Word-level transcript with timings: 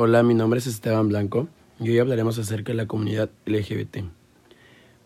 Hola, 0.00 0.22
mi 0.22 0.32
nombre 0.32 0.60
es 0.60 0.68
Esteban 0.68 1.08
Blanco 1.08 1.48
y 1.80 1.90
hoy 1.90 1.98
hablaremos 1.98 2.38
acerca 2.38 2.70
de 2.70 2.76
la 2.76 2.86
comunidad 2.86 3.30
LGBT. 3.46 4.04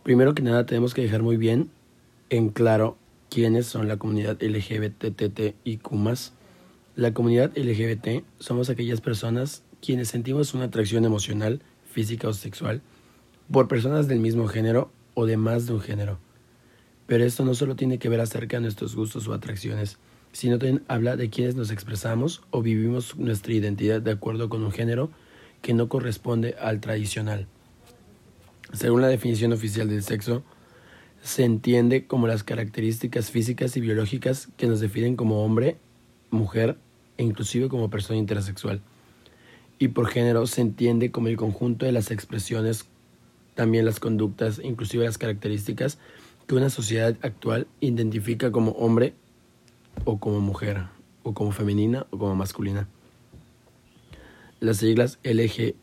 Primero 0.03 0.35
que 0.35 0.43
nada 0.43 0.67
tenemos 0.67 0.93
que 0.93 1.01
dejar 1.01 1.23
muy 1.23 1.39
bien 1.39 1.71
en 2.29 2.51
claro 2.51 2.99
quiénes 3.31 3.65
son 3.65 3.89
la 3.89 3.97
comunidad 3.97 4.37
LGBTTIQ+. 4.43 5.81
La 6.95 7.15
comunidad 7.15 7.57
LGBT 7.57 8.23
somos 8.39 8.69
aquellas 8.69 9.01
personas 9.01 9.63
quienes 9.81 10.09
sentimos 10.09 10.53
una 10.53 10.65
atracción 10.65 11.07
emocional, 11.07 11.63
física 11.91 12.29
o 12.29 12.35
sexual 12.35 12.83
por 13.51 13.69
personas 13.69 14.09
del 14.09 14.21
mismo 14.21 14.47
género 14.47 14.91
o 15.15 15.25
de 15.25 15.39
más 15.39 15.67
de 15.67 15.73
un 15.73 15.81
género. 15.81 16.19
Pero 17.07 17.25
esto 17.25 17.47
no 17.47 17.55
solo 17.55 17.77
tiene 17.77 17.99
que 17.99 18.11
ver 18.11 18.21
acerca 18.21 18.59
de 18.59 18.65
nuestros 18.65 18.95
gustos 18.95 19.27
o 19.27 19.33
atracciones, 19.33 19.97
sino 20.33 20.59
también 20.59 20.83
habla 20.89 21.17
de 21.17 21.31
quienes 21.31 21.55
nos 21.55 21.71
expresamos 21.71 22.43
o 22.51 22.63
vivimos 22.63 23.17
nuestra 23.17 23.53
identidad 23.53 24.01
de 24.01 24.13
acuerdo 24.13 24.49
con 24.49 24.65
un 24.65 24.73
género 24.73 25.11
que 25.61 25.75
no 25.75 25.89
corresponde 25.89 26.57
al 26.61 26.81
tradicional. 26.81 27.47
Según 28.73 29.03
la 29.03 29.09
definición 29.09 29.53
oficial 29.53 29.89
del 29.89 30.03
sexo, 30.03 30.43
se 31.23 31.45
entiende 31.45 32.07
como 32.07 32.27
las 32.27 32.43
características 32.43 33.31
físicas 33.31 33.77
y 33.77 33.81
biológicas 33.81 34.49
que 34.57 34.67
nos 34.67 34.81
definen 34.81 35.15
como 35.15 35.45
hombre, 35.45 35.77
mujer 36.31 36.77
e 37.17 37.23
inclusive 37.23 37.69
como 37.69 37.91
persona 37.91 38.19
intersexual. 38.19 38.81
Y 39.79 39.89
por 39.89 40.09
género 40.09 40.47
se 40.47 40.63
entiende 40.63 41.11
como 41.11 41.29
el 41.29 41.37
conjunto 41.37 41.87
de 41.87 41.93
las 41.93 42.11
expresiones, 42.11 42.87
también 43.55 43.85
las 43.85 44.01
conductas, 44.01 44.61
inclusive 44.65 45.05
las 45.05 45.19
características 45.19 45.99
que 46.47 46.55
una 46.55 46.71
sociedad 46.71 47.17
actual 47.23 47.67
identifica 47.81 48.51
como 48.51 48.73
hombre 48.73 49.15
o 50.05 50.19
como 50.19 50.41
mujer, 50.41 50.87
o 51.23 51.35
como 51.35 51.53
femenina 51.53 52.07
o 52.11 52.19
como 52.19 52.35
masculina. 52.35 52.89
Las 54.61 54.79
siglas 54.79 55.19
LGBTIQ 55.25 55.75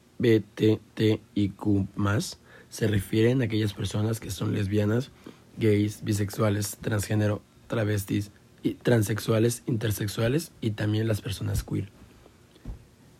se 2.69 2.87
refieren 2.87 3.41
a 3.41 3.45
aquellas 3.45 3.73
personas 3.73 4.19
que 4.19 4.31
son 4.31 4.53
lesbianas, 4.53 5.11
gays, 5.57 6.03
bisexuales, 6.03 6.77
transgénero, 6.77 7.41
travestis, 7.67 8.31
y 8.63 8.75
transexuales, 8.75 9.63
intersexuales 9.65 10.51
y 10.61 10.71
también 10.71 11.07
las 11.07 11.21
personas 11.21 11.63
queer. 11.63 11.89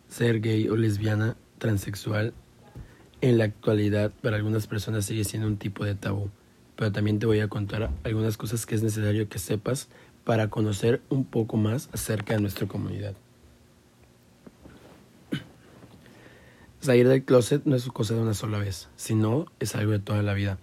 Ser 0.08 0.40
gay 0.40 0.68
o 0.68 0.76
lesbiana, 0.76 1.36
transexual, 1.58 2.34
en 3.20 3.38
la 3.38 3.44
actualidad 3.44 4.12
para 4.22 4.36
algunas 4.36 4.66
personas 4.66 5.04
sigue 5.04 5.24
siendo 5.24 5.46
un 5.46 5.56
tipo 5.56 5.84
de 5.84 5.94
tabú, 5.94 6.30
pero 6.76 6.90
también 6.90 7.18
te 7.18 7.26
voy 7.26 7.40
a 7.40 7.48
contar 7.48 7.90
algunas 8.04 8.36
cosas 8.36 8.66
que 8.66 8.74
es 8.74 8.82
necesario 8.82 9.28
que 9.28 9.38
sepas 9.38 9.88
para 10.24 10.48
conocer 10.48 11.02
un 11.08 11.24
poco 11.24 11.56
más 11.56 11.88
acerca 11.92 12.34
de 12.34 12.40
nuestra 12.40 12.66
comunidad. 12.66 13.14
Salir 16.80 17.08
del 17.08 17.24
closet 17.24 17.62
no 17.64 17.76
es 17.76 17.86
cosa 17.86 18.14
de 18.14 18.20
una 18.20 18.34
sola 18.34 18.58
vez, 18.58 18.88
sino 18.96 19.46
es 19.58 19.74
algo 19.74 19.92
de 19.92 19.98
toda 19.98 20.22
la 20.22 20.34
vida. 20.34 20.58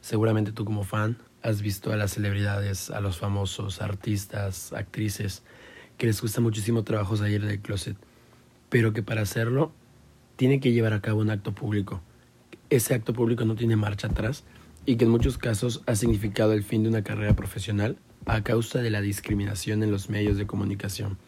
Seguramente 0.00 0.52
tú 0.52 0.64
como 0.64 0.84
fan 0.84 1.18
has 1.42 1.62
visto 1.62 1.92
a 1.92 1.96
las 1.96 2.12
celebridades, 2.12 2.90
a 2.90 3.00
los 3.00 3.18
famosos, 3.18 3.82
artistas, 3.82 4.72
actrices, 4.72 5.42
que 5.98 6.06
les 6.06 6.20
gusta 6.20 6.40
muchísimo 6.40 6.84
trabajo 6.84 7.16
salir 7.16 7.44
del 7.44 7.60
closet, 7.60 7.96
pero 8.68 8.92
que 8.92 9.02
para 9.02 9.22
hacerlo 9.22 9.72
tiene 10.36 10.60
que 10.60 10.72
llevar 10.72 10.92
a 10.92 11.00
cabo 11.00 11.20
un 11.20 11.30
acto 11.30 11.52
público. 11.52 12.00
Ese 12.70 12.94
acto 12.94 13.12
público 13.12 13.44
no 13.44 13.54
tiene 13.54 13.76
marcha 13.76 14.08
atrás 14.08 14.44
y 14.86 14.96
que 14.96 15.04
en 15.04 15.10
muchos 15.10 15.38
casos 15.38 15.82
ha 15.86 15.94
significado 15.94 16.52
el 16.52 16.64
fin 16.64 16.82
de 16.82 16.88
una 16.88 17.02
carrera 17.02 17.36
profesional 17.36 17.96
a 18.26 18.42
causa 18.42 18.80
de 18.80 18.90
la 18.90 19.00
discriminación 19.00 19.82
en 19.82 19.90
los 19.90 20.10
medios 20.10 20.36
de 20.36 20.46
comunicación. 20.46 21.18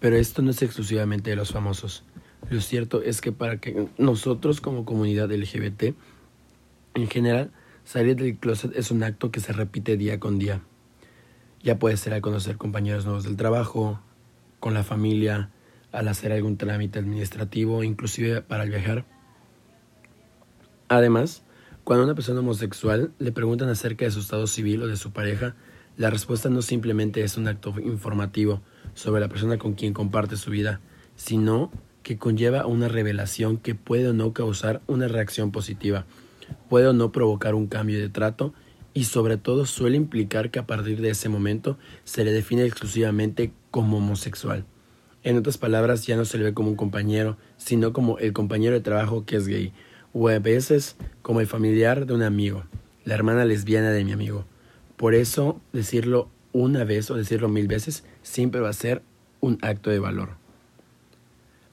Pero 0.00 0.16
esto 0.16 0.42
no 0.42 0.50
es 0.50 0.62
exclusivamente 0.62 1.30
de 1.30 1.36
los 1.36 1.52
famosos. 1.52 2.04
Lo 2.50 2.60
cierto 2.60 3.02
es 3.02 3.20
que 3.20 3.32
para 3.32 3.58
que 3.58 3.88
nosotros 3.98 4.60
como 4.60 4.84
comunidad 4.84 5.30
LGBT, 5.30 5.94
en 6.94 7.08
general, 7.08 7.52
salir 7.84 8.16
del 8.16 8.36
closet 8.36 8.76
es 8.76 8.90
un 8.90 9.02
acto 9.02 9.30
que 9.30 9.40
se 9.40 9.52
repite 9.52 9.96
día 9.96 10.18
con 10.18 10.38
día. 10.38 10.60
Ya 11.62 11.78
puede 11.78 11.96
ser 11.96 12.14
al 12.14 12.20
conocer 12.20 12.56
compañeros 12.56 13.04
nuevos 13.04 13.24
del 13.24 13.36
trabajo, 13.36 14.00
con 14.58 14.74
la 14.74 14.82
familia, 14.82 15.50
al 15.92 16.08
hacer 16.08 16.32
algún 16.32 16.56
trámite 16.56 16.98
administrativo, 16.98 17.84
inclusive 17.84 18.42
para 18.42 18.64
viajar. 18.64 19.04
Además, 20.88 21.44
cuando 21.84 22.02
a 22.02 22.06
una 22.06 22.14
persona 22.14 22.40
homosexual 22.40 23.12
le 23.18 23.32
preguntan 23.32 23.68
acerca 23.68 24.04
de 24.04 24.10
su 24.10 24.20
estado 24.20 24.46
civil 24.46 24.82
o 24.82 24.86
de 24.86 24.96
su 24.96 25.12
pareja, 25.12 25.56
la 25.96 26.10
respuesta 26.10 26.48
no 26.48 26.62
simplemente 26.62 27.22
es 27.22 27.36
un 27.36 27.48
acto 27.48 27.74
informativo 27.84 28.62
sobre 28.94 29.20
la 29.20 29.28
persona 29.28 29.58
con 29.58 29.74
quien 29.74 29.92
comparte 29.92 30.36
su 30.36 30.50
vida, 30.50 30.80
sino 31.16 31.70
que 32.02 32.18
conlleva 32.18 32.66
una 32.66 32.88
revelación 32.88 33.56
que 33.56 33.74
puede 33.74 34.08
o 34.08 34.12
no 34.12 34.32
causar 34.32 34.80
una 34.86 35.08
reacción 35.08 35.50
positiva, 35.50 36.06
puede 36.68 36.86
o 36.86 36.92
no 36.92 37.12
provocar 37.12 37.54
un 37.54 37.66
cambio 37.66 37.98
de 37.98 38.08
trato 38.08 38.54
y 38.94 39.04
sobre 39.04 39.36
todo 39.36 39.66
suele 39.66 39.96
implicar 39.96 40.50
que 40.50 40.58
a 40.58 40.66
partir 40.66 41.00
de 41.00 41.10
ese 41.10 41.28
momento 41.28 41.78
se 42.04 42.24
le 42.24 42.32
define 42.32 42.64
exclusivamente 42.64 43.52
como 43.70 43.98
homosexual. 43.98 44.64
En 45.24 45.36
otras 45.36 45.56
palabras, 45.56 46.06
ya 46.06 46.16
no 46.16 46.24
se 46.24 46.38
le 46.38 46.44
ve 46.44 46.54
como 46.54 46.68
un 46.70 46.76
compañero, 46.76 47.36
sino 47.56 47.92
como 47.92 48.18
el 48.18 48.32
compañero 48.32 48.74
de 48.74 48.80
trabajo 48.80 49.24
que 49.24 49.36
es 49.36 49.46
gay, 49.46 49.72
o 50.12 50.28
a 50.28 50.38
veces 50.38 50.96
como 51.22 51.40
el 51.40 51.46
familiar 51.46 52.06
de 52.06 52.14
un 52.14 52.22
amigo, 52.22 52.64
la 53.04 53.14
hermana 53.14 53.44
lesbiana 53.44 53.90
de 53.90 54.04
mi 54.04 54.12
amigo. 54.12 54.44
Por 54.96 55.14
eso 55.14 55.60
decirlo 55.72 56.28
una 56.52 56.84
vez 56.84 57.10
o 57.10 57.14
decirlo 57.14 57.48
mil 57.48 57.66
veces 57.66 58.04
siempre 58.22 58.60
va 58.60 58.68
a 58.68 58.74
ser 58.74 59.02
un 59.40 59.58
acto 59.62 59.90
de 59.90 59.98
valor. 59.98 60.30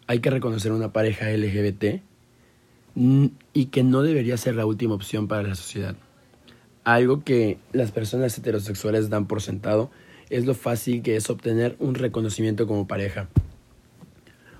Hay 0.08 0.20
que 0.20 0.32
reconocer 0.32 0.72
una 0.72 0.92
pareja 0.92 1.30
LGBT 1.30 2.02
y 3.54 3.66
que 3.66 3.84
no 3.84 4.02
debería 4.02 4.38
ser 4.38 4.56
la 4.56 4.66
última 4.66 4.96
opción 4.96 5.28
para 5.28 5.48
la 5.48 5.56
sociedad. 5.56 5.96
Algo 6.84 7.24
que 7.24 7.60
las 7.72 7.92
personas 7.92 8.36
heterosexuales 8.38 9.10
dan 9.10 9.28
por 9.28 9.42
sentado 9.42 9.92
es 10.30 10.46
lo 10.46 10.56
fácil 10.56 11.04
que 11.04 11.16
es 11.16 11.30
obtener 11.30 11.76
un 11.80 11.96
reconocimiento 11.96 12.66
como 12.68 12.88
pareja. 12.88 13.30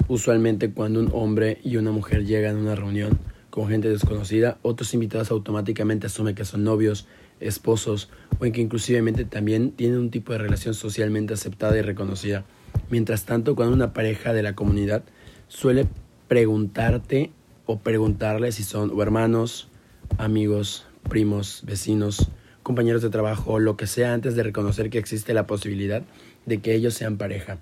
Usualmente 0.08 0.72
cuando 0.72 1.00
un 1.00 1.10
hombre 1.14 1.60
y 1.64 1.78
una 1.78 1.92
mujer 1.92 2.26
llegan 2.26 2.58
a 2.58 2.60
una 2.60 2.76
reunión 2.76 3.18
con 3.50 3.68
gente 3.68 3.90
desconocida, 3.90 4.58
otros 4.62 4.94
invitados 4.94 5.32
automáticamente 5.32 6.08
asumen 6.08 6.36
que 6.36 6.46
son 6.46 6.64
novios, 6.64 7.08
esposos 7.40 8.10
o 8.40 8.46
en 8.46 8.52
que 8.52 8.62
inclusivamente 8.62 9.26
también 9.26 9.72
tienen 9.72 10.00
un 10.00 10.12
tipo 10.12 10.34
de 10.34 10.40
relación 10.40 10.74
socialmente 10.74 11.34
aceptada 11.34 11.78
y 11.78 11.82
reconocida. 11.82 12.46
Mientras 12.90 13.26
tanto, 13.26 13.56
cuando 13.56 13.74
una 13.74 13.94
pareja 13.94 14.34
de 14.34 14.44
la 14.44 14.56
comunidad 14.56 15.04
suele 15.48 15.88
preguntarte 16.28 17.32
o 17.66 17.80
preguntarle 17.80 18.52
si 18.52 18.64
son 18.64 19.00
hermanos, 19.00 19.70
amigos, 20.18 20.86
primos, 21.10 21.64
vecinos, 21.66 22.30
compañeros 22.64 23.02
de 23.02 23.10
trabajo 23.10 23.54
o 23.54 23.60
lo 23.60 23.78
que 23.78 23.88
sea 23.88 24.14
antes 24.14 24.36
de 24.36 24.44
reconocer 24.44 24.90
que 24.90 24.98
existe 24.98 25.34
la 25.34 25.48
posibilidad 25.48 26.04
de 26.46 26.60
que 26.60 26.76
ellos 26.76 26.94
sean 26.94 27.18
pareja. 27.18 27.58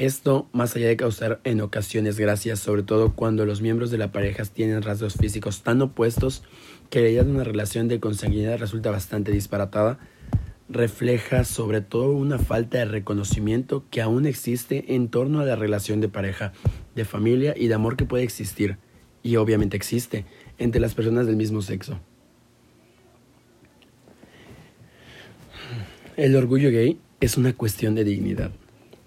Esto, 0.00 0.48
más 0.54 0.74
allá 0.74 0.88
de 0.88 0.96
causar 0.96 1.42
en 1.44 1.60
ocasiones 1.60 2.18
gracias, 2.18 2.58
sobre 2.58 2.82
todo 2.82 3.14
cuando 3.14 3.44
los 3.44 3.60
miembros 3.60 3.90
de 3.90 3.98
la 3.98 4.12
pareja 4.12 4.46
tienen 4.46 4.80
rasgos 4.80 5.12
físicos 5.12 5.62
tan 5.62 5.82
opuestos 5.82 6.42
que 6.88 7.02
la 7.02 7.10
idea 7.10 7.22
de 7.22 7.30
una 7.30 7.44
relación 7.44 7.86
de 7.86 8.00
consanguinidad 8.00 8.56
resulta 8.56 8.90
bastante 8.90 9.30
disparatada, 9.30 9.98
refleja 10.70 11.44
sobre 11.44 11.82
todo 11.82 12.12
una 12.12 12.38
falta 12.38 12.78
de 12.78 12.86
reconocimiento 12.86 13.84
que 13.90 14.00
aún 14.00 14.24
existe 14.24 14.94
en 14.94 15.08
torno 15.10 15.40
a 15.40 15.44
la 15.44 15.54
relación 15.54 16.00
de 16.00 16.08
pareja, 16.08 16.54
de 16.94 17.04
familia 17.04 17.52
y 17.54 17.68
de 17.68 17.74
amor 17.74 17.98
que 17.98 18.06
puede 18.06 18.24
existir, 18.24 18.78
y 19.22 19.36
obviamente 19.36 19.76
existe, 19.76 20.24
entre 20.56 20.80
las 20.80 20.94
personas 20.94 21.26
del 21.26 21.36
mismo 21.36 21.60
sexo. 21.60 22.00
El 26.16 26.34
orgullo 26.36 26.70
gay 26.70 26.98
es 27.20 27.36
una 27.36 27.52
cuestión 27.52 27.94
de 27.94 28.04
dignidad. 28.04 28.50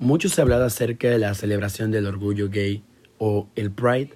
Mucho 0.04 0.28
se 0.28 0.42
ha 0.42 0.44
hablado 0.44 0.66
acerca 0.66 1.10
de 1.10 1.18
la 1.18 1.34
celebración 1.34 1.90
del 1.90 2.08
orgullo 2.08 2.50
gay 2.50 2.84
o 3.20 3.48
el 3.56 3.72
Pride, 3.72 4.10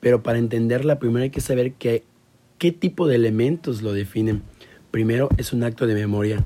pero 0.00 0.22
para 0.22 0.38
entenderla 0.38 0.98
primero 0.98 1.24
hay 1.24 1.30
que 1.30 1.42
saber 1.42 1.74
qué 1.74 2.02
tipo 2.72 3.06
de 3.06 3.16
elementos 3.16 3.82
lo 3.82 3.92
definen. 3.92 4.42
Primero 4.90 5.28
es 5.36 5.52
un 5.52 5.62
acto 5.62 5.86
de 5.86 5.92
memoria. 5.92 6.42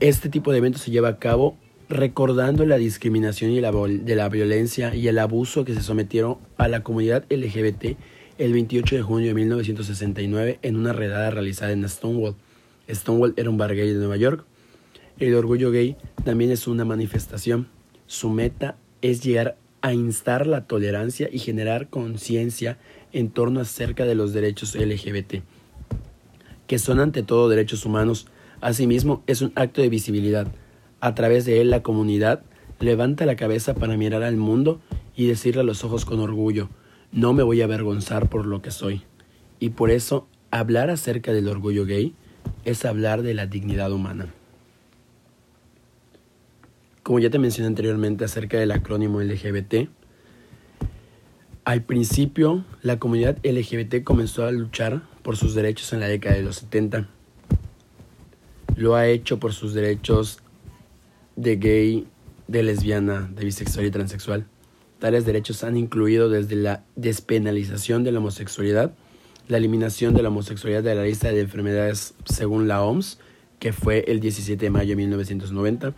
Este 0.00 0.30
tipo 0.30 0.52
de 0.52 0.58
eventos 0.58 0.80
se 0.80 0.90
lleva 0.90 1.08
a 1.08 1.18
cabo 1.18 1.58
recordando 1.90 2.64
la 2.64 2.78
discriminación 2.78 3.50
y 3.50 3.60
la, 3.60 3.72
de 3.72 4.16
la 4.16 4.30
violencia 4.30 4.94
y 4.94 5.08
el 5.08 5.18
abuso 5.18 5.66
que 5.66 5.74
se 5.74 5.82
sometieron 5.82 6.38
a 6.56 6.66
la 6.68 6.82
comunidad 6.82 7.26
LGBT 7.28 7.98
el 8.38 8.54
28 8.54 8.96
de 8.96 9.02
junio 9.02 9.28
de 9.28 9.34
1969 9.34 10.60
en 10.62 10.76
una 10.76 10.94
redada 10.94 11.28
realizada 11.28 11.72
en 11.72 11.86
Stonewall. 11.86 12.36
Stonewall 12.88 13.34
era 13.36 13.50
un 13.50 13.58
bar 13.58 13.74
gay 13.74 13.92
de 13.92 13.98
Nueva 13.98 14.16
York 14.16 14.46
el 15.18 15.34
orgullo 15.34 15.70
gay 15.70 15.96
también 16.24 16.50
es 16.50 16.66
una 16.66 16.84
manifestación. 16.84 17.68
Su 18.06 18.30
meta 18.30 18.76
es 19.00 19.22
llegar 19.22 19.56
a 19.80 19.92
instar 19.92 20.46
la 20.46 20.66
tolerancia 20.66 21.28
y 21.30 21.38
generar 21.38 21.88
conciencia 21.88 22.78
en 23.12 23.30
torno 23.30 23.60
acerca 23.60 24.06
de 24.06 24.14
los 24.14 24.32
derechos 24.32 24.74
LGBT, 24.74 25.42
que 26.66 26.78
son 26.78 27.00
ante 27.00 27.22
todo 27.22 27.48
derechos 27.48 27.84
humanos. 27.84 28.26
Asimismo, 28.60 29.22
es 29.26 29.42
un 29.42 29.52
acto 29.54 29.82
de 29.82 29.88
visibilidad. 29.88 30.48
A 31.00 31.14
través 31.14 31.44
de 31.44 31.60
él 31.60 31.70
la 31.70 31.82
comunidad 31.82 32.42
levanta 32.80 33.26
la 33.26 33.36
cabeza 33.36 33.74
para 33.74 33.96
mirar 33.96 34.22
al 34.22 34.36
mundo 34.36 34.80
y 35.14 35.26
decirle 35.26 35.60
a 35.60 35.64
los 35.64 35.84
ojos 35.84 36.04
con 36.04 36.18
orgullo, 36.20 36.70
no 37.12 37.32
me 37.32 37.42
voy 37.42 37.60
a 37.60 37.66
avergonzar 37.66 38.28
por 38.28 38.46
lo 38.46 38.62
que 38.62 38.70
soy. 38.70 39.02
Y 39.60 39.70
por 39.70 39.90
eso 39.90 40.26
hablar 40.50 40.90
acerca 40.90 41.32
del 41.32 41.48
orgullo 41.48 41.84
gay 41.84 42.14
es 42.64 42.84
hablar 42.84 43.22
de 43.22 43.34
la 43.34 43.46
dignidad 43.46 43.92
humana. 43.92 44.28
Como 47.04 47.18
ya 47.18 47.28
te 47.28 47.38
mencioné 47.38 47.66
anteriormente 47.66 48.24
acerca 48.24 48.58
del 48.58 48.72
acrónimo 48.72 49.20
LGBT, 49.20 49.90
al 51.66 51.82
principio 51.82 52.64
la 52.80 52.98
comunidad 52.98 53.36
LGBT 53.44 54.02
comenzó 54.02 54.46
a 54.46 54.50
luchar 54.50 55.02
por 55.22 55.36
sus 55.36 55.54
derechos 55.54 55.92
en 55.92 56.00
la 56.00 56.08
década 56.08 56.36
de 56.36 56.42
los 56.42 56.56
70. 56.56 57.06
Lo 58.76 58.94
ha 58.94 59.06
hecho 59.06 59.38
por 59.38 59.52
sus 59.52 59.74
derechos 59.74 60.38
de 61.36 61.56
gay, 61.56 62.06
de 62.48 62.62
lesbiana, 62.62 63.30
de 63.34 63.44
bisexual 63.44 63.84
y 63.84 63.90
transexual. 63.90 64.46
Tales 64.98 65.26
derechos 65.26 65.62
han 65.62 65.76
incluido 65.76 66.30
desde 66.30 66.56
la 66.56 66.84
despenalización 66.96 68.02
de 68.02 68.12
la 68.12 68.20
homosexualidad, 68.20 68.94
la 69.46 69.58
eliminación 69.58 70.14
de 70.14 70.22
la 70.22 70.30
homosexualidad 70.30 70.82
de 70.82 70.94
la 70.94 71.04
lista 71.04 71.30
de 71.30 71.40
enfermedades 71.40 72.14
según 72.24 72.66
la 72.66 72.82
OMS, 72.82 73.18
que 73.58 73.74
fue 73.74 74.06
el 74.08 74.20
17 74.20 74.64
de 74.64 74.70
mayo 74.70 74.88
de 74.92 74.96
1990, 74.96 75.92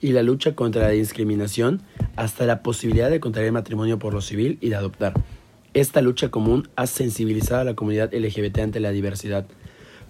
y 0.00 0.12
la 0.12 0.22
lucha 0.22 0.54
contra 0.54 0.82
la 0.82 0.90
discriminación 0.90 1.82
hasta 2.16 2.46
la 2.46 2.62
posibilidad 2.62 3.10
de 3.10 3.20
contraer 3.20 3.52
matrimonio 3.52 3.98
por 3.98 4.14
lo 4.14 4.20
civil 4.20 4.58
y 4.60 4.70
de 4.70 4.76
adoptar. 4.76 5.14
Esta 5.74 6.00
lucha 6.00 6.30
común 6.30 6.68
ha 6.76 6.86
sensibilizado 6.86 7.60
a 7.60 7.64
la 7.64 7.74
comunidad 7.74 8.12
LGBT 8.12 8.58
ante 8.58 8.80
la 8.80 8.90
diversidad. 8.90 9.46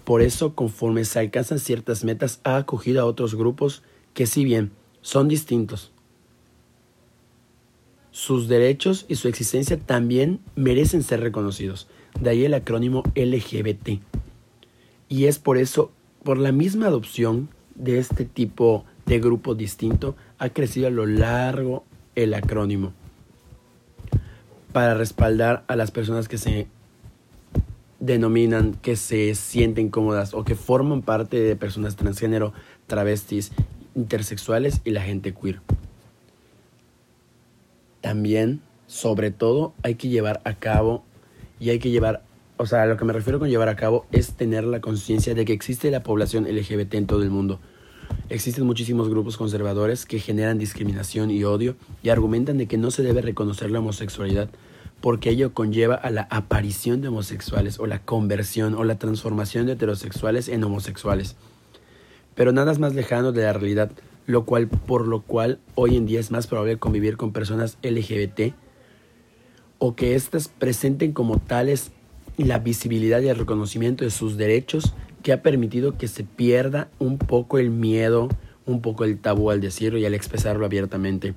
Por 0.03 0.21
eso, 0.21 0.55
conforme 0.55 1.05
se 1.05 1.19
alcanzan 1.19 1.59
ciertas 1.59 2.03
metas, 2.03 2.39
ha 2.43 2.57
acogido 2.57 3.01
a 3.01 3.05
otros 3.05 3.35
grupos 3.35 3.83
que 4.13 4.25
si 4.25 4.43
bien 4.43 4.71
son 5.01 5.27
distintos, 5.27 5.91
sus 8.11 8.47
derechos 8.47 9.05
y 9.07 9.15
su 9.15 9.27
existencia 9.27 9.79
también 9.79 10.39
merecen 10.55 11.03
ser 11.03 11.21
reconocidos. 11.21 11.87
De 12.19 12.29
ahí 12.29 12.43
el 12.43 12.53
acrónimo 12.53 13.03
LGBT. 13.15 14.01
Y 15.07 15.25
es 15.25 15.39
por 15.39 15.57
eso, 15.57 15.91
por 16.23 16.37
la 16.37 16.51
misma 16.51 16.87
adopción 16.87 17.49
de 17.75 17.99
este 17.99 18.25
tipo 18.25 18.85
de 19.11 19.19
grupo 19.19 19.55
distinto, 19.55 20.15
ha 20.39 20.47
crecido 20.47 20.87
a 20.87 20.89
lo 20.89 21.05
largo 21.05 21.83
el 22.15 22.33
acrónimo 22.33 22.93
para 24.71 24.93
respaldar 24.93 25.65
a 25.67 25.75
las 25.75 25.91
personas 25.91 26.29
que 26.29 26.37
se 26.37 26.67
denominan, 27.99 28.73
que 28.75 28.95
se 28.95 29.35
sienten 29.35 29.89
cómodas 29.89 30.33
o 30.33 30.45
que 30.45 30.55
forman 30.55 31.01
parte 31.01 31.41
de 31.41 31.57
personas 31.57 31.97
transgénero, 31.97 32.53
travestis 32.87 33.51
intersexuales 33.95 34.79
y 34.85 34.91
la 34.91 35.01
gente 35.01 35.33
queer. 35.33 35.59
También, 37.99 38.61
sobre 38.87 39.29
todo, 39.31 39.73
hay 39.83 39.95
que 39.95 40.07
llevar 40.07 40.39
a 40.45 40.53
cabo 40.53 41.03
y 41.59 41.69
hay 41.71 41.79
que 41.79 41.89
llevar, 41.89 42.23
o 42.55 42.65
sea, 42.65 42.83
a 42.83 42.85
lo 42.85 42.95
que 42.95 43.03
me 43.03 43.11
refiero 43.11 43.39
con 43.39 43.49
llevar 43.49 43.67
a 43.67 43.75
cabo 43.75 44.05
es 44.13 44.35
tener 44.35 44.63
la 44.63 44.79
conciencia 44.79 45.35
de 45.35 45.43
que 45.43 45.51
existe 45.51 45.91
la 45.91 46.01
población 46.01 46.45
LGBT 46.45 46.93
en 46.93 47.07
todo 47.07 47.23
el 47.23 47.29
mundo. 47.29 47.59
Existen 48.29 48.65
muchísimos 48.65 49.09
grupos 49.09 49.37
conservadores 49.37 50.05
que 50.05 50.19
generan 50.19 50.57
discriminación 50.57 51.31
y 51.31 51.43
odio 51.43 51.75
y 52.03 52.09
argumentan 52.09 52.57
de 52.57 52.67
que 52.67 52.77
no 52.77 52.91
se 52.91 53.03
debe 53.03 53.21
reconocer 53.21 53.71
la 53.71 53.79
homosexualidad 53.79 54.49
porque 55.01 55.31
ello 55.31 55.53
conlleva 55.53 55.95
a 55.95 56.11
la 56.11 56.27
aparición 56.29 57.01
de 57.01 57.09
homosexuales 57.09 57.79
o 57.79 57.87
la 57.87 57.99
conversión 57.99 58.75
o 58.75 58.83
la 58.83 58.99
transformación 58.99 59.65
de 59.65 59.73
heterosexuales 59.73 60.47
en 60.47 60.63
homosexuales. 60.63 61.35
Pero 62.35 62.53
nada 62.53 62.71
es 62.71 62.79
más 62.79 62.93
lejano 62.93 63.31
de 63.31 63.41
la 63.41 63.53
realidad, 63.53 63.91
lo 64.27 64.45
cual, 64.45 64.67
por 64.67 65.07
lo 65.07 65.21
cual 65.21 65.59
hoy 65.75 65.97
en 65.97 66.05
día 66.05 66.19
es 66.19 66.31
más 66.31 66.47
probable 66.47 66.77
convivir 66.77 67.17
con 67.17 67.33
personas 67.33 67.77
LGBT 67.81 68.53
o 69.79 69.95
que 69.95 70.15
éstas 70.15 70.47
presenten 70.47 71.11
como 71.11 71.39
tales 71.39 71.91
la 72.37 72.59
visibilidad 72.59 73.21
y 73.21 73.29
el 73.29 73.37
reconocimiento 73.37 74.05
de 74.05 74.11
sus 74.11 74.37
derechos 74.37 74.93
que 75.23 75.33
ha 75.33 75.41
permitido 75.41 75.97
que 75.97 76.07
se 76.07 76.23
pierda 76.23 76.89
un 76.99 77.17
poco 77.17 77.59
el 77.59 77.69
miedo, 77.69 78.29
un 78.65 78.81
poco 78.81 79.03
el 79.03 79.19
tabú 79.19 79.51
al 79.51 79.61
decirlo 79.61 79.99
y 79.99 80.05
al 80.05 80.13
expresarlo 80.13 80.65
abiertamente. 80.65 81.33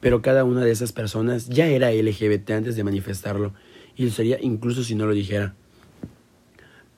Pero 0.00 0.22
cada 0.22 0.44
una 0.44 0.64
de 0.64 0.70
esas 0.70 0.92
personas 0.92 1.48
ya 1.48 1.66
era 1.66 1.92
LGBT 1.92 2.50
antes 2.50 2.76
de 2.76 2.84
manifestarlo 2.84 3.52
y 3.96 4.06
lo 4.06 4.10
sería 4.10 4.38
incluso 4.40 4.82
si 4.82 4.94
no 4.94 5.06
lo 5.06 5.12
dijera 5.12 5.54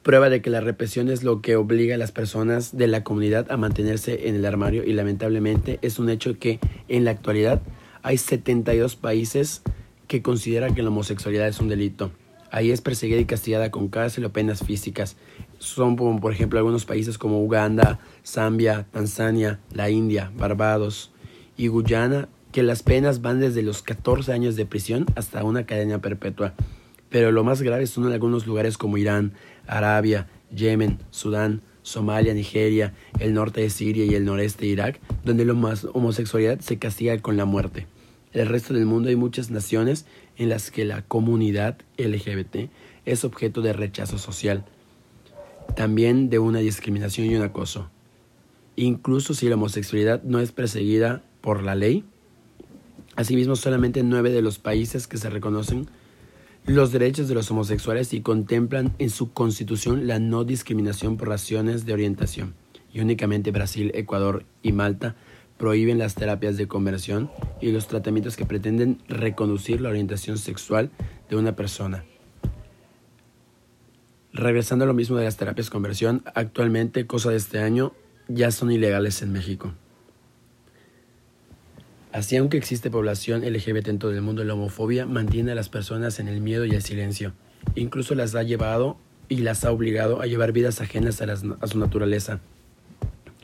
prueba 0.02 0.28
de 0.28 0.42
que 0.42 0.50
la 0.50 0.60
represión 0.60 1.08
es 1.08 1.22
lo 1.22 1.40
que 1.40 1.56
obliga 1.56 1.94
a 1.94 1.98
las 1.98 2.12
personas 2.12 2.76
de 2.76 2.88
la 2.88 3.04
comunidad 3.04 3.50
a 3.50 3.56
mantenerse 3.56 4.28
en 4.28 4.34
el 4.34 4.44
armario 4.44 4.84
y 4.84 4.92
lamentablemente 4.92 5.78
es 5.82 5.98
un 5.98 6.10
hecho 6.10 6.38
que 6.38 6.58
en 6.88 7.04
la 7.04 7.12
actualidad 7.12 7.62
hay 8.02 8.18
72 8.18 8.96
países 8.96 9.62
que 10.08 10.22
consideran 10.22 10.74
que 10.74 10.82
la 10.82 10.88
homosexualidad 10.88 11.46
es 11.46 11.60
un 11.60 11.68
delito. 11.68 12.10
Ahí 12.52 12.70
es 12.70 12.82
perseguida 12.82 13.18
y 13.18 13.24
castigada 13.24 13.70
con 13.70 13.88
cárcel 13.88 14.26
o 14.26 14.30
penas 14.30 14.62
físicas. 14.62 15.16
Son 15.58 15.96
por 15.96 16.32
ejemplo 16.32 16.58
algunos 16.58 16.84
países 16.84 17.16
como 17.16 17.42
Uganda, 17.42 17.98
Zambia, 18.26 18.86
Tanzania, 18.92 19.58
la 19.72 19.88
India, 19.88 20.30
Barbados 20.36 21.12
y 21.56 21.68
Guyana, 21.68 22.28
que 22.52 22.62
las 22.62 22.82
penas 22.82 23.22
van 23.22 23.40
desde 23.40 23.62
los 23.62 23.80
14 23.80 24.34
años 24.34 24.54
de 24.54 24.66
prisión 24.66 25.06
hasta 25.16 25.42
una 25.44 25.64
cadena 25.64 26.02
perpetua. 26.02 26.52
Pero 27.08 27.32
lo 27.32 27.42
más 27.42 27.62
grave 27.62 27.86
son 27.86 28.04
en 28.04 28.12
algunos 28.12 28.46
lugares 28.46 28.76
como 28.76 28.98
Irán, 28.98 29.32
Arabia, 29.66 30.28
Yemen, 30.54 30.98
Sudán, 31.10 31.62
Somalia, 31.80 32.34
Nigeria, 32.34 32.92
el 33.18 33.32
norte 33.32 33.62
de 33.62 33.70
Siria 33.70 34.04
y 34.04 34.14
el 34.14 34.26
noreste 34.26 34.66
de 34.66 34.72
Irak, 34.72 35.00
donde 35.24 35.46
la 35.46 35.54
homosexualidad 35.94 36.60
se 36.60 36.78
castiga 36.78 37.16
con 37.16 37.38
la 37.38 37.46
muerte. 37.46 37.86
El 38.32 38.48
resto 38.48 38.72
del 38.72 38.86
mundo 38.86 39.08
hay 39.08 39.16
muchas 39.16 39.50
naciones 39.50 40.06
en 40.36 40.48
las 40.48 40.70
que 40.70 40.84
la 40.84 41.02
comunidad 41.02 41.76
LGBT 41.98 42.70
es 43.04 43.24
objeto 43.24 43.60
de 43.60 43.72
rechazo 43.72 44.18
social, 44.18 44.64
también 45.76 46.30
de 46.30 46.38
una 46.38 46.60
discriminación 46.60 47.26
y 47.26 47.34
un 47.34 47.42
acoso. 47.42 47.90
Incluso 48.76 49.34
si 49.34 49.48
la 49.48 49.56
homosexualidad 49.56 50.22
no 50.22 50.40
es 50.40 50.52
perseguida 50.52 51.22
por 51.40 51.62
la 51.62 51.74
ley, 51.74 52.04
asimismo 53.16 53.56
solamente 53.56 54.02
nueve 54.02 54.30
de 54.30 54.40
los 54.40 54.58
países 54.58 55.06
que 55.06 55.18
se 55.18 55.28
reconocen 55.28 55.88
los 56.64 56.92
derechos 56.92 57.28
de 57.28 57.34
los 57.34 57.50
homosexuales 57.50 58.14
y 58.14 58.20
contemplan 58.20 58.94
en 58.98 59.10
su 59.10 59.32
constitución 59.32 60.06
la 60.06 60.20
no 60.20 60.44
discriminación 60.44 61.16
por 61.16 61.28
razones 61.28 61.84
de 61.84 61.92
orientación. 61.92 62.54
Y 62.94 63.00
únicamente 63.00 63.50
Brasil, 63.50 63.90
Ecuador 63.94 64.44
y 64.62 64.72
Malta 64.72 65.16
prohíben 65.62 65.96
las 65.96 66.16
terapias 66.16 66.56
de 66.56 66.66
conversión 66.66 67.30
y 67.60 67.70
los 67.70 67.86
tratamientos 67.86 68.34
que 68.34 68.44
pretenden 68.44 68.98
reconducir 69.06 69.80
la 69.80 69.90
orientación 69.90 70.36
sexual 70.36 70.90
de 71.30 71.36
una 71.36 71.54
persona. 71.54 72.04
Regresando 74.32 74.84
a 74.84 74.88
lo 74.88 74.92
mismo 74.92 75.18
de 75.18 75.22
las 75.22 75.36
terapias 75.36 75.68
de 75.68 75.70
conversión, 75.70 76.24
actualmente, 76.34 77.06
cosa 77.06 77.30
de 77.30 77.36
este 77.36 77.60
año, 77.60 77.92
ya 78.26 78.50
son 78.50 78.72
ilegales 78.72 79.22
en 79.22 79.30
México. 79.30 79.72
Así, 82.10 82.36
aunque 82.36 82.56
existe 82.56 82.90
población 82.90 83.42
LGBT 83.42 83.86
en 83.86 84.00
todo 84.00 84.10
el 84.10 84.20
mundo, 84.20 84.42
la 84.42 84.54
homofobia 84.54 85.06
mantiene 85.06 85.52
a 85.52 85.54
las 85.54 85.68
personas 85.68 86.18
en 86.18 86.26
el 86.26 86.40
miedo 86.40 86.64
y 86.64 86.70
el 86.70 86.82
silencio. 86.82 87.34
Incluso 87.76 88.16
las 88.16 88.34
ha 88.34 88.42
llevado 88.42 88.96
y 89.28 89.36
las 89.36 89.64
ha 89.64 89.70
obligado 89.70 90.22
a 90.22 90.26
llevar 90.26 90.50
vidas 90.50 90.80
ajenas 90.80 91.22
a, 91.22 91.36
su 91.68 91.78
naturaleza. 91.78 92.40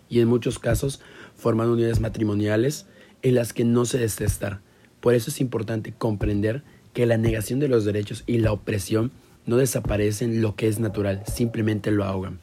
Y 0.08 0.18
en 0.18 0.26
muchos 0.26 0.58
casos 0.58 1.00
forman 1.38 1.70
unidades 1.70 2.00
matrimoniales 2.00 2.86
en 3.22 3.34
las 3.34 3.54
que 3.54 3.64
no 3.64 3.86
se 3.86 3.96
desea 3.96 4.26
estar. 4.26 4.60
Por 5.00 5.14
eso 5.14 5.30
es 5.30 5.40
importante 5.40 5.94
comprender 5.96 6.62
que 6.92 7.06
la 7.06 7.16
negación 7.16 7.60
de 7.60 7.68
los 7.68 7.84
derechos 7.84 8.24
y 8.26 8.38
la 8.38 8.52
opresión 8.52 9.12
no 9.46 9.56
desaparecen 9.56 10.42
lo 10.42 10.56
que 10.56 10.68
es 10.68 10.78
natural, 10.78 11.22
simplemente 11.26 11.90
lo 11.90 12.04
ahogan. 12.04 12.40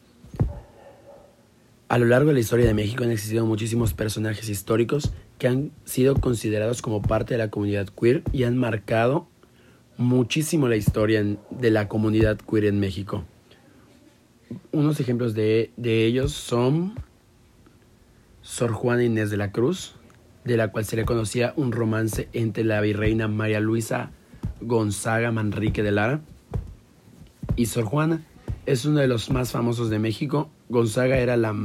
A 1.87 1.99
lo 1.99 2.05
largo 2.05 2.29
de 2.29 2.33
la 2.33 2.39
historia 2.39 2.65
de 2.65 2.73
México 2.73 3.03
han 3.03 3.11
existido 3.11 3.45
muchísimos 3.45 3.93
personajes 3.93 4.49
históricos 4.49 5.11
que 5.37 5.47
han 5.47 5.71
sido 5.83 6.15
considerados 6.15 6.81
como 6.81 7.01
parte 7.01 7.35
de 7.35 7.37
la 7.37 7.51
comunidad 7.51 7.89
queer 7.89 8.23
y 8.33 8.43
han 8.43 8.57
marcado 8.57 9.27
muchísimo 9.97 10.67
la 10.67 10.77
historia 10.77 11.23
de 11.23 11.71
la 11.71 11.87
comunidad 11.87 12.37
queer 12.37 12.65
en 12.65 12.79
México. 12.79 13.23
Unos 14.71 14.99
ejemplos 14.99 15.35
de, 15.35 15.71
de 15.77 16.05
ellos 16.05 16.31
son 16.31 16.95
Sor 18.45 18.73
Juana 18.73 19.03
Inés 19.03 19.31
de 19.31 19.37
la 19.37 19.51
Cruz, 19.51 19.95
de 20.43 20.55
la 20.55 20.67
cual 20.67 20.85
se 20.85 20.95
le 20.95 21.03
conocía 21.03 21.53
un 21.57 21.71
romance 21.71 22.29
entre 22.31 22.63
la 22.63 22.79
virreina 22.79 23.27
María 23.27 23.59
Luisa 23.59 24.11
Gonzaga 24.61 25.31
Manrique 25.31 25.81
de 25.81 25.91
Lara 25.91 26.21
y 27.55 27.65
Sor 27.65 27.85
Juana. 27.85 28.23
Es 28.67 28.85
uno 28.85 28.99
de 28.99 29.07
los 29.07 29.31
más 29.31 29.51
famosos 29.51 29.89
de 29.89 29.97
México. 29.97 30.51
Gonzaga 30.69 31.17
era 31.17 31.37
la 31.37 31.55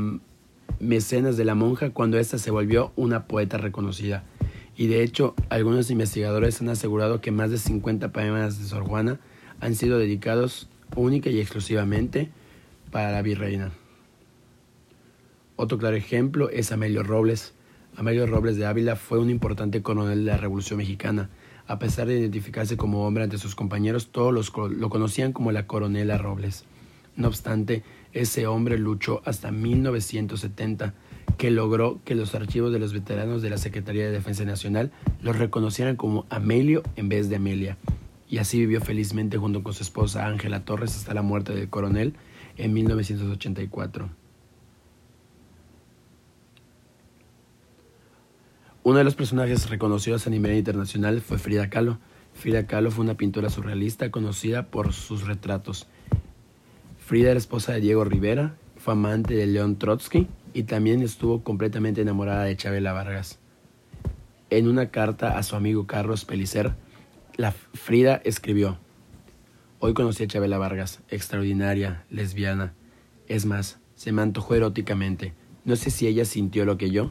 mecenas 0.80 1.37
de 1.37 1.44
la 1.44 1.54
monja 1.54 1.90
cuando 1.90 2.18
ésta 2.18 2.38
se 2.38 2.50
volvió 2.50 2.92
una 2.96 3.26
poeta 3.26 3.58
reconocida. 3.58 4.25
Y 4.75 4.87
de 4.87 5.02
hecho, 5.02 5.34
algunos 5.50 5.90
investigadores 5.90 6.62
han 6.62 6.70
asegurado 6.70 7.20
que 7.20 7.30
más 7.30 7.50
de 7.50 7.58
50 7.58 8.10
poemas 8.10 8.58
de 8.58 8.64
Sor 8.64 8.84
Juana 8.84 9.20
han 9.60 9.75
sido 9.75 9.99
dedicados 9.99 10.70
única 10.96 11.28
y 11.28 11.40
exclusivamente 11.40 12.30
para 12.90 13.12
la 13.12 13.20
virreina. 13.20 13.70
Otro 15.62 15.76
claro 15.76 15.94
ejemplo 15.94 16.48
es 16.48 16.72
Amelio 16.72 17.02
Robles. 17.02 17.52
Amelio 17.94 18.26
Robles 18.26 18.56
de 18.56 18.64
Ávila 18.64 18.96
fue 18.96 19.18
un 19.18 19.28
importante 19.28 19.82
coronel 19.82 20.24
de 20.24 20.30
la 20.30 20.38
Revolución 20.38 20.78
Mexicana. 20.78 21.28
A 21.66 21.78
pesar 21.78 22.06
de 22.06 22.18
identificarse 22.18 22.78
como 22.78 23.06
hombre 23.06 23.24
ante 23.24 23.36
sus 23.36 23.54
compañeros, 23.54 24.10
todos 24.10 24.32
lo 24.56 24.88
conocían 24.88 25.34
como 25.34 25.52
la 25.52 25.66
coronela 25.66 26.16
Robles. 26.16 26.64
No 27.14 27.28
obstante, 27.28 27.82
ese 28.14 28.46
hombre 28.46 28.78
luchó 28.78 29.20
hasta 29.26 29.50
1970, 29.50 30.94
que 31.36 31.50
logró 31.50 32.00
que 32.06 32.14
los 32.14 32.34
archivos 32.34 32.72
de 32.72 32.78
los 32.78 32.94
veteranos 32.94 33.42
de 33.42 33.50
la 33.50 33.58
Secretaría 33.58 34.06
de 34.06 34.12
Defensa 34.12 34.46
Nacional 34.46 34.92
los 35.20 35.36
reconocieran 35.36 35.96
como 35.96 36.24
Amelio 36.30 36.82
en 36.96 37.10
vez 37.10 37.28
de 37.28 37.36
Amelia. 37.36 37.76
Y 38.30 38.38
así 38.38 38.60
vivió 38.60 38.80
felizmente 38.80 39.36
junto 39.36 39.62
con 39.62 39.74
su 39.74 39.82
esposa 39.82 40.26
Ángela 40.26 40.64
Torres 40.64 40.96
hasta 40.96 41.12
la 41.12 41.20
muerte 41.20 41.54
del 41.54 41.68
coronel 41.68 42.14
en 42.56 42.72
1984. 42.72 44.19
Uno 48.82 48.96
de 48.96 49.04
los 49.04 49.14
personajes 49.14 49.68
reconocidos 49.68 50.26
a 50.26 50.30
nivel 50.30 50.56
internacional 50.56 51.20
fue 51.20 51.38
Frida 51.38 51.68
Kahlo. 51.68 51.99
Frida 52.32 52.66
Kahlo 52.66 52.90
fue 52.90 53.04
una 53.04 53.14
pintora 53.14 53.50
surrealista 53.50 54.10
conocida 54.10 54.68
por 54.68 54.94
sus 54.94 55.26
retratos. 55.26 55.87
Frida 56.99 57.30
era 57.30 57.38
esposa 57.38 57.72
de 57.75 57.80
Diego 57.82 58.04
Rivera, 58.04 58.56
fue 58.78 58.94
amante 58.94 59.34
de 59.34 59.46
León 59.46 59.76
Trotsky 59.76 60.28
y 60.54 60.62
también 60.62 61.02
estuvo 61.02 61.42
completamente 61.42 62.00
enamorada 62.00 62.44
de 62.44 62.56
Chabela 62.56 62.94
Vargas. 62.94 63.38
En 64.49 64.66
una 64.66 64.88
carta 64.88 65.37
a 65.37 65.42
su 65.42 65.56
amigo 65.56 65.87
Carlos 65.87 66.25
Pelicer, 66.25 66.75
la 67.37 67.52
Frida 67.52 68.22
escribió: 68.25 68.78
Hoy 69.78 69.92
conocí 69.92 70.25
a 70.25 70.26
Chabela 70.26 70.56
Vargas, 70.56 71.00
extraordinaria, 71.10 72.06
lesbiana. 72.08 72.72
Es 73.28 73.44
más, 73.44 73.78
se 73.94 74.10
me 74.10 74.22
antojó 74.22 74.54
eróticamente. 74.54 75.34
No 75.66 75.76
sé 75.76 75.90
si 75.90 76.06
ella 76.06 76.25
sintió 76.25 76.64
lo 76.64 76.78
que 76.78 76.90
yo, 76.90 77.10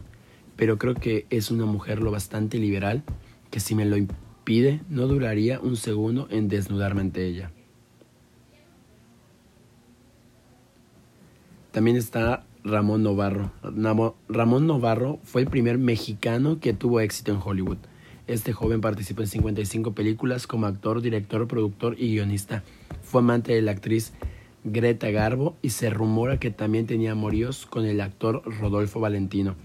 pero 0.60 0.78
creo 0.78 0.94
que 0.94 1.26
es 1.30 1.52
una 1.52 1.66
mujer 1.66 2.00
lo 2.00 2.12
bastante 2.12 2.58
liberal 2.58 3.02
que 3.50 3.62
si 3.62 3.76
me 3.76 3.86
lo 3.86 3.96
impide 3.96 4.82
no 4.90 5.08
duraría 5.08 5.58
un 5.62 5.78
segundo 5.78 6.28
en 6.30 6.50
desnudarme 6.50 7.00
ante 7.00 7.26
ella. 7.26 7.54
También 11.72 11.96
está 11.96 12.46
Ramón 12.66 13.04
Novarro. 13.04 13.54
Ramón 14.28 14.68
Novarro 14.68 15.22
fue 15.24 15.44
el 15.44 15.48
primer 15.48 15.78
mexicano 15.78 16.60
que 16.60 16.74
tuvo 16.74 17.00
éxito 17.00 17.32
en 17.32 17.40
Hollywood. 17.42 17.78
Este 18.28 18.52
joven 18.52 18.82
participó 18.82 19.22
en 19.22 19.30
55 19.30 19.94
películas 19.94 20.46
como 20.46 20.66
actor, 20.66 21.02
director, 21.02 21.48
productor 21.48 21.96
y 21.98 22.16
guionista. 22.16 22.64
Fue 23.02 23.22
amante 23.22 23.54
de 23.54 23.62
la 23.62 23.72
actriz 23.72 24.12
Greta 24.66 25.10
Garbo 25.10 25.56
y 25.62 25.70
se 25.70 25.90
rumora 25.90 26.38
que 26.38 26.52
también 26.52 26.86
tenía 26.86 27.14
amoríos 27.14 27.66
con 27.66 27.86
el 27.86 28.02
actor 28.02 28.42
Rodolfo 28.44 29.00
Valentino. 29.00 29.56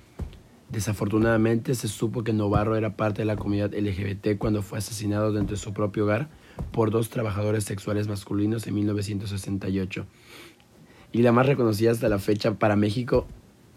Desafortunadamente 0.75 1.76
se 1.76 1.87
supo 1.87 2.25
que 2.25 2.33
Novarro 2.33 2.75
era 2.75 2.97
parte 2.97 3.23
de 3.23 3.26
la 3.26 3.37
comunidad 3.37 3.73
LGBT 3.73 4.37
cuando 4.38 4.61
fue 4.61 4.78
asesinado 4.78 5.33
dentro 5.33 5.54
de 5.54 5.62
su 5.62 5.73
propio 5.73 6.02
hogar 6.02 6.28
por 6.73 6.90
dos 6.90 7.11
trabajadores 7.11 7.62
sexuales 7.62 8.09
masculinos 8.09 8.66
en 8.66 8.75
1968. 8.75 10.04
Y 11.12 11.23
la 11.23 11.31
más 11.31 11.47
reconocida 11.47 11.93
hasta 11.93 12.09
la 12.09 12.19
fecha 12.19 12.54
para 12.54 12.75
México 12.75 13.28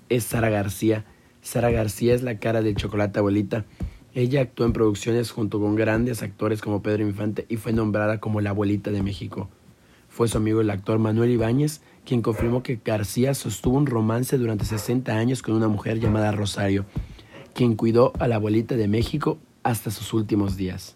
es 0.09 0.23
Sara 0.23 0.49
García. 0.49 1.05
Sara 1.43 1.69
García 1.69 2.15
es 2.15 2.23
la 2.23 2.39
cara 2.39 2.63
de 2.63 2.73
Chocolate 2.73 3.19
Abuelita. 3.19 3.65
Ella 4.15 4.41
actuó 4.41 4.65
en 4.65 4.73
producciones 4.73 5.29
junto 5.29 5.59
con 5.59 5.75
grandes 5.75 6.23
actores 6.23 6.61
como 6.63 6.81
Pedro 6.81 7.05
Infante 7.05 7.45
y 7.47 7.57
fue 7.57 7.73
nombrada 7.73 8.19
como 8.19 8.41
la 8.41 8.49
abuelita 8.49 8.89
de 8.89 9.03
México. 9.03 9.49
Fue 10.17 10.27
su 10.27 10.39
amigo 10.39 10.61
el 10.61 10.71
actor 10.71 10.97
Manuel 10.97 11.29
Ibáñez 11.29 11.81
quien 12.03 12.23
confirmó 12.23 12.63
que 12.63 12.79
García 12.83 13.35
sostuvo 13.35 13.77
un 13.77 13.85
romance 13.85 14.39
durante 14.39 14.65
60 14.65 15.15
años 15.15 15.43
con 15.43 15.53
una 15.53 15.67
mujer 15.67 15.99
llamada 15.99 16.31
Rosario, 16.31 16.85
quien 17.53 17.75
cuidó 17.75 18.13
a 18.17 18.27
la 18.27 18.37
abuelita 18.37 18.75
de 18.75 18.87
México 18.87 19.37
hasta 19.61 19.91
sus 19.91 20.13
últimos 20.13 20.57
días. 20.57 20.95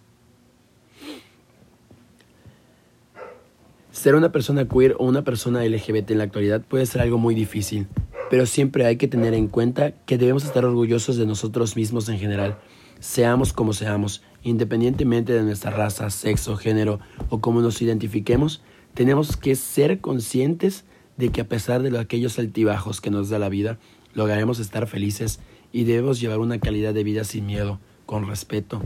Ser 3.92 4.16
una 4.16 4.32
persona 4.32 4.68
queer 4.68 4.96
o 4.98 5.06
una 5.06 5.24
persona 5.24 5.64
LGBT 5.64 6.10
en 6.10 6.18
la 6.18 6.24
actualidad 6.24 6.62
puede 6.62 6.88
ser 6.88 7.02
algo 7.02 7.20
muy 7.20 7.36
difícil, 7.36 7.86
pero 8.32 8.48
siempre 8.48 8.88
hay 8.88 8.98
que 8.98 9.08
tener 9.08 9.36
en 9.36 9.50
cuenta 9.50 9.92
que 9.92 10.18
debemos 10.18 10.46
estar 10.46 10.66
orgullosos 10.66 11.18
de 11.18 11.28
nosotros 11.28 11.76
mismos 11.76 12.10
en 12.10 12.18
general, 12.18 12.58
seamos 13.00 13.54
como 13.54 13.74
seamos, 13.74 14.24
independientemente 14.42 15.32
de 15.32 15.44
nuestra 15.44 15.70
raza, 15.70 16.10
sexo, 16.10 16.58
género 16.58 17.00
o 17.30 17.40
cómo 17.40 17.62
nos 17.62 17.84
identifiquemos, 17.84 18.64
tenemos 18.94 19.38
que 19.38 19.56
ser 19.56 20.00
conscientes 20.02 20.86
de 21.18 21.30
que 21.30 21.42
a 21.42 21.48
pesar 21.48 21.82
de 21.82 21.98
aquellos 21.98 22.40
altibajos 22.40 23.02
que 23.02 23.12
nos 23.12 23.30
da 23.30 23.40
la 23.40 23.50
vida, 23.50 23.78
lograremos 24.14 24.60
estar 24.60 24.88
felices 24.88 25.40
y 25.72 25.84
debemos 25.84 26.20
llevar 26.20 26.40
una 26.40 26.60
calidad 26.60 26.94
de 26.94 27.04
vida 27.04 27.24
sin 27.24 27.46
miedo, 27.46 27.80
con 28.06 28.28
respeto 28.28 28.82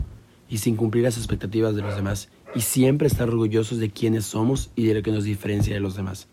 y 0.48 0.58
sin 0.58 0.76
cumplir 0.76 1.04
las 1.04 1.16
expectativas 1.16 1.74
de 1.74 1.82
los 1.82 1.96
demás 1.96 2.28
y 2.54 2.60
siempre 2.60 3.08
estar 3.08 3.28
orgullosos 3.28 3.78
de 3.78 3.90
quiénes 3.90 4.24
somos 4.24 4.70
y 4.76 4.86
de 4.86 4.94
lo 4.94 5.02
que 5.02 5.10
nos 5.10 5.24
diferencia 5.24 5.74
de 5.74 5.80
los 5.80 5.96
demás. 5.96 6.28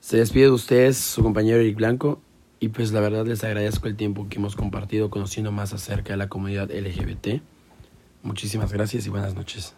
Se 0.00 0.18
despide 0.18 0.44
de 0.44 0.50
ustedes 0.50 0.96
su 0.96 1.22
compañero 1.22 1.58
Eric 1.58 1.76
Blanco 1.76 2.20
y 2.60 2.68
pues 2.68 2.92
la 2.92 3.00
verdad 3.00 3.26
les 3.26 3.44
agradezco 3.44 3.88
el 3.88 3.96
tiempo 3.96 4.28
que 4.28 4.38
hemos 4.38 4.56
compartido 4.56 5.10
conociendo 5.10 5.52
más 5.52 5.72
acerca 5.72 6.12
de 6.12 6.16
la 6.18 6.28
comunidad 6.28 6.70
LGBT. 6.70 7.42
Muchísimas 8.22 8.72
gracias 8.72 9.06
y 9.06 9.10
buenas 9.10 9.34
noches. 9.34 9.77